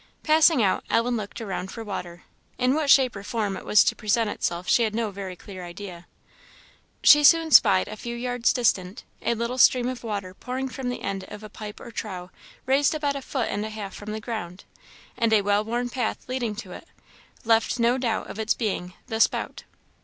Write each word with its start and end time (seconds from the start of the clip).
Passing 0.23 0.63
out, 0.63 0.83
Ellen 0.89 1.15
looked 1.15 1.41
around 1.41 1.71
for 1.71 1.83
water 1.83 2.23
in 2.57 2.73
what 2.73 2.89
shape 2.89 3.15
or 3.15 3.21
form 3.21 3.55
it 3.55 3.63
was 3.63 3.83
to 3.83 3.95
present 3.95 4.31
itself 4.31 4.67
she 4.67 4.81
had 4.81 4.95
no 4.95 5.11
very 5.11 5.35
clear 5.35 5.63
idea. 5.63 6.07
She 7.03 7.23
soon 7.23 7.51
spied, 7.51 7.87
a 7.87 7.95
few 7.95 8.15
yards 8.15 8.51
distant, 8.51 9.03
a 9.21 9.35
little 9.35 9.59
stream 9.59 9.87
of 9.87 10.03
water 10.03 10.33
pouring 10.33 10.69
from 10.69 10.89
the 10.89 11.03
end 11.03 11.25
of 11.25 11.43
a 11.43 11.49
pipe 11.49 11.79
or 11.79 11.91
trough 11.91 12.31
raised 12.65 12.95
about 12.95 13.15
a 13.15 13.21
foot 13.21 13.49
and 13.49 13.63
a 13.63 13.69
half 13.69 13.93
from 13.93 14.11
the 14.11 14.19
ground; 14.19 14.63
and 15.17 15.31
a 15.33 15.43
well 15.43 15.63
worn 15.63 15.87
path 15.87 16.27
leading 16.27 16.55
to 16.55 16.71
it, 16.71 16.87
left 17.45 17.77
no 17.79 17.99
doubt 17.99 18.25
of 18.25 18.39
its 18.39 18.55
being 18.55 18.95
"the 19.05 19.19
spout." 19.19 19.65